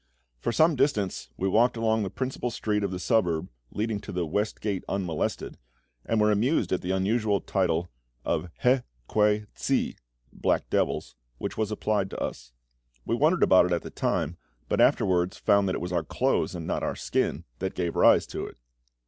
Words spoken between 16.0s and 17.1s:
clothes, and not our